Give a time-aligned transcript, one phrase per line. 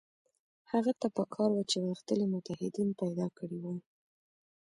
[0.71, 3.79] هغه ته په کار وه چې غښتلي متحدین پیدا کړي وای.